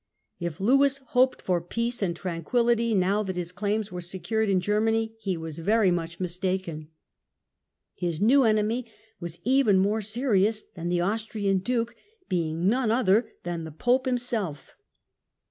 [0.39, 5.15] If Lewis hoped for peace and tranquiUity, now that his claims were secured in Germany,
[5.21, 6.87] he was very much mistaken.
[7.93, 8.87] His next enemy
[9.19, 11.95] was even more serious than the Austrian Duke,
[12.27, 14.75] being none other than the Pope himself.